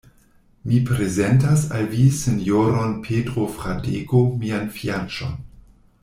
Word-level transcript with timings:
Mi 0.69 0.77
prezentas 0.85 1.65
al 1.79 1.85
vi 1.91 2.05
sinjoron 2.21 2.95
Petro 3.07 3.45
Fradeko, 3.57 4.23
mian 4.45 4.65
fianĉon. 4.79 5.37